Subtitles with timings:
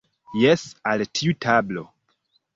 [0.43, 0.63] Jes,
[0.93, 1.87] al tiu tablo.